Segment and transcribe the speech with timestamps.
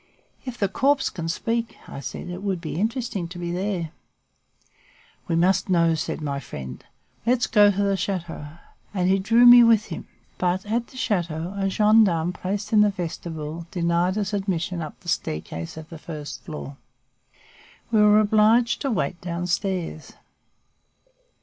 [0.47, 3.91] "If the corpse can speak," I said, "it would be interesting to be there."
[5.27, 6.83] "We must know," said my friend.
[7.23, 8.47] "Let's go to the chateau."
[8.95, 10.07] And he drew me with him.
[10.39, 15.07] But, at the chateau, a gendarme placed in the vestibule denied us admission up the
[15.07, 16.77] staircase of the first floor.
[17.91, 20.13] We were obliged to wait down stairs.